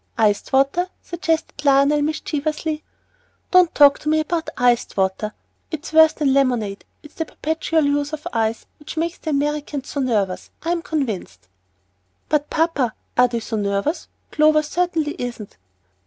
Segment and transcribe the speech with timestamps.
[0.17, 2.83] "Iced water," suggested Lionel, mischievously.
[3.51, 5.31] "Don't talk to me about iced water.
[5.69, 6.85] It's worse than lemonade.
[7.03, 11.47] It's the perpetual use of ice which makes the Americans so nervous, I am convinced."
[12.29, 14.07] "But, papa, are they so nervous?
[14.31, 15.55] Clover certainly isn't."